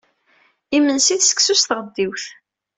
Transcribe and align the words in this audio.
Imensi 0.77 1.15
d 1.19 1.21
seksu 1.25 1.55
s 1.61 1.63
tɣeddiwt 1.63 2.25